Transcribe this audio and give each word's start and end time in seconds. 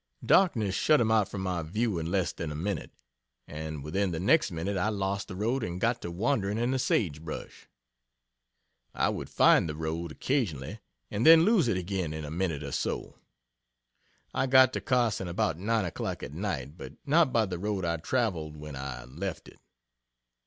Darkness 0.25 0.73
shut 0.73 0.99
him 0.99 1.11
out 1.11 1.29
from 1.29 1.41
my 1.41 1.61
view 1.61 1.99
in 1.99 2.09
less 2.09 2.31
than 2.33 2.51
a 2.51 2.55
minute, 2.55 2.89
and 3.47 3.83
within 3.83 4.09
the 4.09 4.19
next 4.19 4.49
minute 4.49 4.75
I 4.75 4.89
lost 4.89 5.27
the 5.27 5.35
road 5.35 5.63
and 5.63 5.79
got 5.79 6.01
to 6.01 6.09
wandering 6.09 6.57
in 6.57 6.71
the 6.71 6.79
sage 6.79 7.21
brush. 7.21 7.67
I 8.95 9.09
would 9.09 9.29
find 9.29 9.69
the 9.69 9.75
road 9.75 10.11
occasionally 10.11 10.79
and 11.11 11.23
then 11.23 11.43
lose 11.45 11.67
it 11.67 11.77
again 11.77 12.13
in 12.13 12.25
a 12.25 12.31
minute 12.31 12.63
or 12.63 12.71
so. 12.71 13.19
I 14.33 14.47
got 14.47 14.73
to 14.73 14.81
Carson 14.81 15.27
about 15.27 15.59
nine 15.59 15.85
o'clock, 15.85 16.23
at 16.23 16.33
night, 16.33 16.77
but 16.79 16.93
not 17.05 17.31
by 17.31 17.45
the 17.45 17.59
road 17.59 17.85
I 17.85 17.97
traveled 17.97 18.57
when 18.57 18.75
I 18.75 19.03
left 19.03 19.47
it. 19.47 19.59